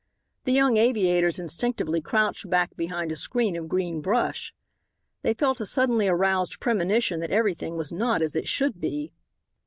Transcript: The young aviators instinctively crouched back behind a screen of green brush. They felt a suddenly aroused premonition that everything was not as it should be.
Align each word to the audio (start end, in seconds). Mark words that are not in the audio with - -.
The 0.45 0.51
young 0.51 0.77
aviators 0.77 1.37
instinctively 1.37 2.01
crouched 2.01 2.49
back 2.49 2.75
behind 2.75 3.11
a 3.11 3.15
screen 3.15 3.55
of 3.55 3.67
green 3.69 4.01
brush. 4.01 4.51
They 5.21 5.35
felt 5.35 5.61
a 5.61 5.65
suddenly 5.67 6.07
aroused 6.07 6.59
premonition 6.59 7.19
that 7.19 7.29
everything 7.29 7.77
was 7.77 7.93
not 7.93 8.23
as 8.23 8.35
it 8.35 8.47
should 8.47 8.81
be. 8.81 9.13